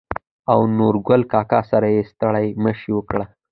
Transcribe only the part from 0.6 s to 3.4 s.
نورګل کاکا سره يې ستړي مشې وکړه.